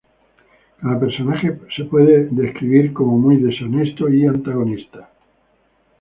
[0.81, 1.51] Cada personaje
[1.87, 5.11] puede ser descrito como muy deshonesto y antagonista.